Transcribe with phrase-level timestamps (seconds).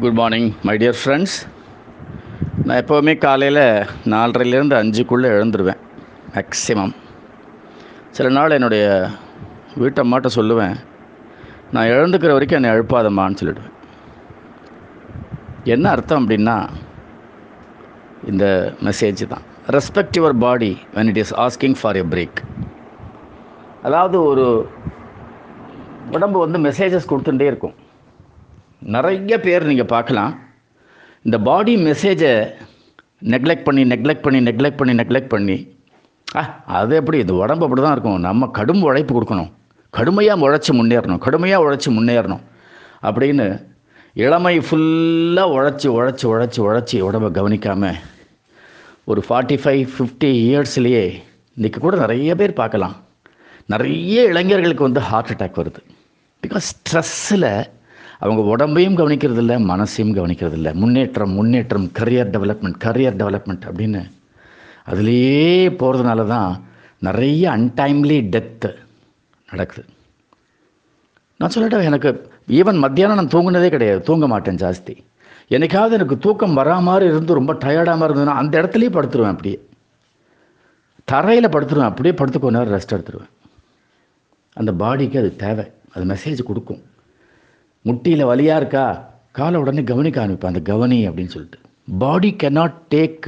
[0.00, 1.34] Good morning my dear friends
[2.64, 3.64] நான் எப்போவுமே காலையில்
[4.12, 5.80] நாலரைலேருந்து அஞ்சுக்குள்ளே எழுந்துருவேன்
[6.34, 6.94] மேக்ஸிமம்
[8.10, 8.84] சில நாள் என்னுடைய
[9.82, 10.74] வீட்டம்மாட்ட சொல்லுவேன்
[11.70, 13.76] நான் எழுந்துக்கிற வரைக்கும் என்னை எழுப்பாதம்மான்னு சொல்லிடுவேன்.
[15.64, 16.56] என்ன அர்த்தம் அப்படின்னா
[18.30, 19.44] இந்த மெசேஜ் தான்.
[19.68, 22.40] Respect your body when it is asking for a break
[23.82, 24.46] அதாவது ஒரு
[26.10, 27.74] உடம்பு வந்து மெசேஜஸ் கொடுத்துட்டே இருக்கும்.
[28.94, 30.38] நிறைய பேர் நீங்கள் பார்க்கலாம்.
[31.22, 32.52] இந்த பாடி மெசேஜை
[33.32, 35.56] நெக்லெக்ட் பண்ணி நெக்லெக்ட் பண்ணி நெக்லெக்ட் பண்ணி நெக்லெக்ட் பண்ணி
[36.36, 37.18] ஆ அது எப்படி?
[37.18, 38.20] இது உடம்பு அப்படி தான் இருக்கும்.
[38.20, 39.50] நம்ம கடும் உழைப்பு கொடுக்கணும்.
[39.90, 41.18] கடுமையாக உழைச்சி முன்னேறணும்.
[41.18, 42.40] கடுமையாக உழைச்சி முன்னேறணும்.
[43.02, 43.46] அப்படின்னு
[44.14, 48.00] இளமை ஃபுல்லாக உழைச்சி உழைச்சி உழைச்சி உழைச்சி உடம்பை கவனிக்காமல்
[49.04, 51.22] ஒரு ஃபார்ட்டி ஃபைவ் ஃபிஃப்டி இயர்ஸ்லேயே
[51.58, 52.96] இன்றைக்கி கூட நிறைய பேர் பார்க்கலாம்.
[53.66, 55.80] நிறைய இளைஞர்களுக்கு வந்து ஹார்ட் அட்டாக் வருது.
[56.46, 57.64] பிகாஸ் ஸ்ட்ரெஸ்ஸில்
[58.22, 60.72] அவங்க உடம்பையும் கவனிக்கிறதில்ல மனசையும் கவனிக்கிறதில்ல.
[60.72, 64.10] முன்னேற்றம் முன்னேற்றம் கரியர் டெவலப்மெண்ட் கரியர் டெவலப்மெண்ட் அப்படின்னு
[64.86, 66.64] அதுலேயே போகிறதுனால தான்
[66.98, 68.74] நிறைய அன்டைம்லி டெத்து
[69.50, 69.88] நடக்குது.
[71.36, 74.02] நான் சொல்லட்டேன் எனக்கு ஈவன் மத்தியானம் நான் தூங்குனதே கிடையாது.
[74.02, 74.96] தூங்க மாட்டேன் ஜாஸ்தி.
[75.48, 79.68] என்னைக்காவது எனக்கு தூக்கம் வரா மாதிரி இருந்து ரொம்ப டயர்டாக இருந்ததுன்னா அந்த இடத்துலையே படுத்துருவேன் அப்படியே.
[81.04, 81.90] தரையில் படுத்துருவேன்.
[81.92, 83.30] அப்படியே படுத்து கொஞ்ச நேரம் ரெஸ்ட் எடுத்துருவேன்.
[84.52, 85.70] அந்த பாடிக்கு அது தேவை.
[85.94, 86.82] அது மெசேஜ் கொடுக்கும்.
[87.88, 88.86] முட்டியில் வலியாக இருக்கா?
[89.38, 91.58] காலை உடனே கவனிக்க ஆரம்பிப்பேன் அந்த கவனி அப்படின்னு சொல்லிட்டு.
[92.02, 93.20] Body cannot take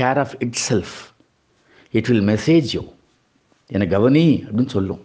[0.00, 0.34] care of
[0.68, 0.96] itself
[1.98, 2.82] it will message you
[3.70, 5.02] என்னை கவனி அப்படின்னு சொல்லும்.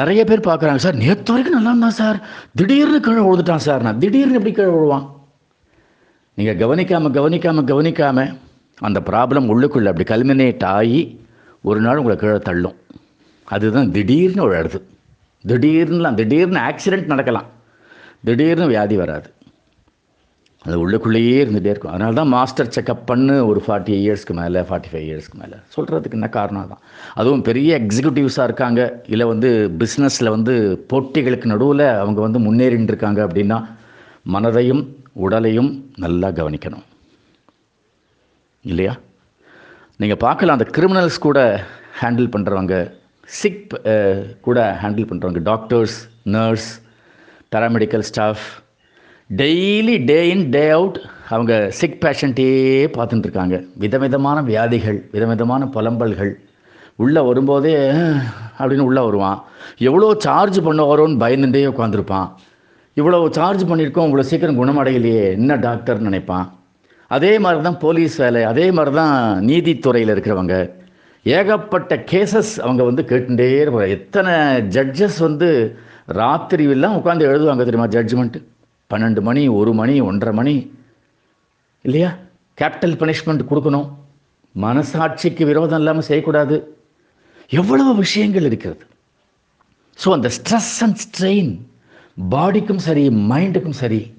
[0.00, 2.18] நிறைய பேர் பார்க்குறாங்க சார் நேற்று வரைக்கும் நல்லா இருந்தான் சார்.
[2.58, 3.82] திடீர்னு கீழே விழுந்துட்டான் சார்.
[3.86, 5.06] நான் திடீர்னு எப்படி கீழே விழுவான்?
[6.38, 8.30] நீங்கள் கவனிக்காமல் கவனிக்காமல் கவனிக்காமல்
[8.88, 11.02] அந்த ப்ராப்ளம் உள்ளுக்குள்ளே அப்படி கல்மினேட் ஆகி
[11.68, 12.78] ஒரு நாள் உங்களை கீழே தள்ளும்.
[13.44, 14.80] அதுதான் திடீர்னு விழாடுது
[15.48, 17.46] திடீர்னுலாம் திடீர்னு ஆக்சிடெண்ட் நடக்கலாம்.
[18.24, 19.30] திடீர்னு வியாதி வராது.
[20.64, 21.92] அது உள்ளுக்குள்ளேயே இருந்துகிட்டே இருக்கும்.
[21.92, 25.56] அதனால தான் மாஸ்டர் செக்கப் பண்ணு ஒரு ஃபார்ட்டி இயர்ஸ்க்கு மேலே ஃபார்ட்டி ஃபைவ் இயர்ஸ்க்கு மேலே.
[25.76, 26.78] சொல்கிறதுக்கு என்ன காரணம் தான்
[27.14, 29.02] அதுவும் பெரிய எக்ஸிக்யூட்டிவ்ஸாக இருக்காங்க.
[29.06, 33.66] இல்லை வந்து பிஸ்னஸில் வந்து போட்டிகளுக்கு நடுவில் அவங்க வந்து முன்னேறின்னு இருக்காங்க அப்படின்னா
[34.32, 36.84] மனதையும் உடலையும் நல்லா கவனிக்கணும்.
[38.60, 38.98] இல்லையா?
[39.96, 40.58] நீங்கள் பார்க்கலாம்.
[40.58, 41.64] அந்த கிரிமினல்ஸ் கூட
[42.00, 44.16] ஹேண்டில் பண்ணுறவங்க சிக் uh,
[44.46, 45.96] கூட ஹேண்டில் பண்ணுறவங்க doctors
[46.34, 46.68] nurse
[47.54, 48.44] paramedical staff
[49.30, 50.98] daily day in day out
[51.34, 52.46] அவங்க சிக் பேஷண்ட்டே
[52.96, 53.56] பார்த்துட்டுருக்காங்க.
[53.84, 56.32] விதவிதமான வியாதிகள் விதவிதமான புலம்பல்கள்.
[57.04, 57.74] உள்ளே வரும்போதே
[58.58, 59.38] அப்படின்னு உள்ளே வருவான்.
[59.88, 62.28] எவ்வளோ சார்ஜ் பண்ண வரோன்னு பயந்துட்டே உட்காந்துருப்பான்
[62.96, 66.46] இவ்வளோ சார்ஜ் பண்ணியிருக்கோம் இவ்வளோ சீக்கிரம் குணமடையலையே என்ன டாக்டர்னு நினைப்பான்.
[67.16, 69.16] அதே மாதிரி தான் போலீஸ் வேலை அதே மாதிரி தான்
[69.48, 70.56] நீதித்துறையில் இருக்கிறவங்க.
[71.22, 73.88] ஏகப்பட்ட கேசஸ் அவங்க வந்து கேட்டுட்டே இருப்பாங்க.
[73.88, 74.32] எத்தனை
[74.76, 78.44] ஜட்ஜஸ் வந்து ராத்திரி எல்லாம் உட்காந்து எழுதுவாங்க தெரியுமா ஜட்ஜ்மெண்ட்டு
[78.90, 80.72] பன்னெண்டு மணி ஒரு மணி ஒன்றரை மணி.
[81.82, 82.16] இல்லையா?
[82.60, 83.88] கேபிட்டல் பனிஷ்மெண்ட் கொடுக்கணும்.
[84.54, 86.76] மனசாட்சிக்கு விரோதம் இல்லாமல் செய்யக்கூடாது.
[87.48, 88.86] எவ்வளவு விஷயங்கள் இருக்கிறது.
[90.04, 91.58] ஸோ அந்த ஸ்ட்ரெஸ் அண்ட் ஸ்ட்ரெயின்
[92.30, 94.14] பாடிக்கும் சரி மைண்டுக்கும் சரி.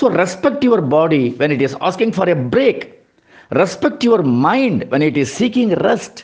[0.00, 2.95] So respect your body when it is asking for a break
[3.50, 6.20] respect your mind when it is seeking rest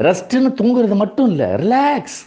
[0.00, 2.18] ரெஸ்ட்டுன்னு தூங்குறது மட்டும் இல்லை ரிலாக்ஸ்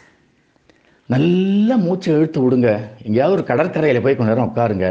[1.10, 2.70] நல்லா மூச்சை இழுத்து விடுங்க.
[3.04, 4.88] எங்கேயாவது ஒரு கடற்கரையில் போய் கொஞ்ச நேரம் உட்காருங்க.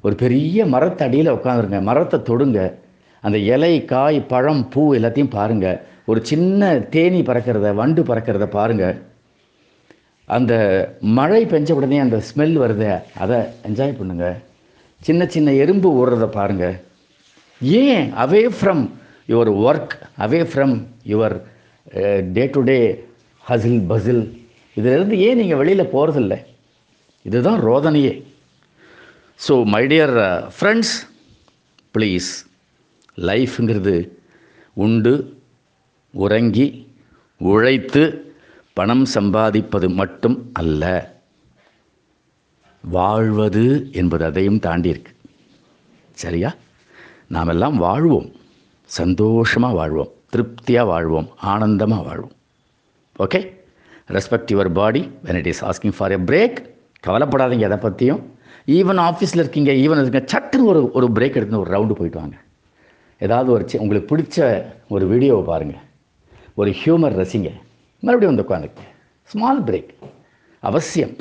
[0.00, 1.80] ஒரு பெரிய மரத்தடியில் உட்காந்துருங்க.
[1.82, 2.60] மரத்தை தொடுங்க.
[3.20, 8.96] அந்த இலை காய் பழம் பூ எல்லாத்தையும் பாருங்கள் ஒரு சின்ன தேனி பறக்கிறத வண்டு பறக்கிறத பாருங்கள்
[10.28, 10.52] அந்த
[11.00, 12.88] மழை பெஞ்ச உடனே அந்த ஸ்மெல் வருது
[13.18, 13.38] அதை
[13.68, 14.36] என்ஜாய் பண்ணுங்கள்
[15.02, 16.76] சின்ன சின்ன எறும்பு ஓடுறத பாருங்கள்
[17.60, 18.82] ஏன் away from
[19.32, 20.74] your work away from
[21.12, 21.36] your
[22.36, 22.78] day to day
[23.44, 24.22] hustle bustle
[24.76, 26.34] இதிலிருந்து ஏன் நீங்கள் வெளியில் போகிறதில்ல
[27.28, 28.14] இதுதான் ரோதனையே.
[29.46, 30.14] So my dear
[30.56, 30.94] friends
[31.94, 32.30] please
[33.28, 33.96] லைஃப்ங்கிறது
[34.84, 35.14] உண்டு
[36.24, 36.66] உறங்கி
[37.40, 38.02] உழைத்து
[38.78, 40.84] பணம் சம்பாதிப்பது மட்டும் அல்ல
[42.84, 43.66] வாழ்வது
[44.00, 45.12] என்பது அதையும் தாண்டி இருக்கு.
[46.22, 46.50] சரியா?
[47.28, 48.32] நாம் எல்லாம் வாழ்வோம்.
[48.84, 50.10] சந்தோஷமாக வாழ்வோம்.
[50.30, 51.28] திருப்தியாக வாழ்வோம்.
[51.36, 52.32] ஆனந்தமாக வாழ்வோம்.
[53.18, 53.40] Okay
[54.08, 56.58] respect your body when it is asking for a break
[57.06, 58.20] கவலைப்படாதீங்க எதை பற்றியும்
[58.66, 62.36] ஈவன் ஆஃபீஸில் இருக்கீங்க ஈவன் இருக்கீங்க சட்டுன்னு ஒரு ஒரு பிரேக் எடுத்து ஒரு ரவுண்டு போயிட்டு வாங்க.
[63.18, 65.80] ஏதாவது ஒரு உங்களுக்கு பிடிச்ச ஒரு வீடியோவை பாருங்கள்
[66.54, 67.52] ஒரு ஹியூமர் ரசிங்க.
[68.00, 68.86] மறுபடியும் வந்து உட்காந்துங்க
[69.24, 69.94] ஸ்மால் பிரேக்
[70.60, 71.16] அவசியம்.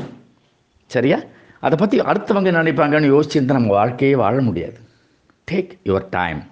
[0.88, 1.19] சரியா?
[1.59, 4.86] அதை பற்றி அடுத்தவங்க நினைப்பாங்கன்னு நினைப்பாங்கன்னு தான் நம்ம வாழ்க்கையே வாழ முடியாது.
[5.47, 6.44] Take your time.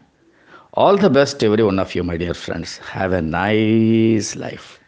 [0.73, 2.77] All the best, every one of you, my dear friends.
[2.79, 4.79] Have a nice life.